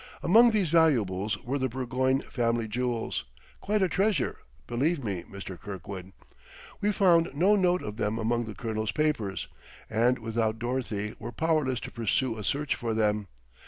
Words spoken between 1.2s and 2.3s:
were the Burgoyne